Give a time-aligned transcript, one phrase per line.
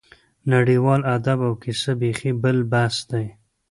[0.53, 3.25] نړیوال ادب او کیسه بېخي بل بحث دی.